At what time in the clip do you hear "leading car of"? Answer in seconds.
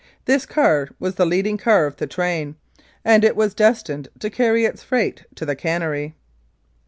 1.27-1.97